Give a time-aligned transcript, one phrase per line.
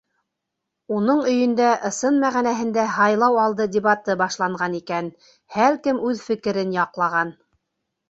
[0.99, 5.15] Уның өйөндә ысын мәғәнәһендә һайлау алды дебаты башланған икән—
[5.59, 7.37] һәр кем үҙ фекерен яҡлаған.